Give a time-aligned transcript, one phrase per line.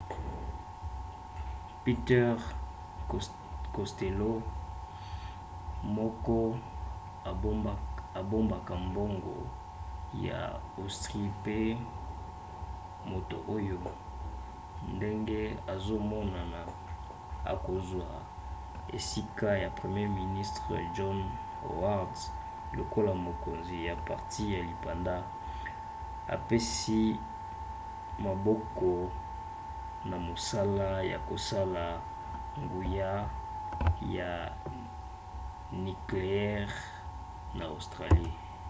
[1.83, 2.37] peter
[3.75, 4.33] costello
[5.95, 6.41] moko
[8.21, 9.37] abombaka mbongo
[10.27, 10.39] ya
[10.79, 11.57] austrie pe
[13.09, 13.79] moto oyo
[14.95, 15.41] ndenge
[15.73, 16.61] ezomonana
[17.53, 18.07] akozwa
[18.97, 21.19] esika ya premier ministre john
[21.67, 22.13] howard
[22.77, 25.15] lokola mokonzi ya parti ya lipanda
[26.35, 26.99] apesi
[28.23, 28.91] maboko
[30.09, 31.83] na mosala ya kosala
[32.63, 33.11] nguya
[34.17, 34.29] ya
[35.83, 36.67] nikleyere
[37.57, 38.33] na australie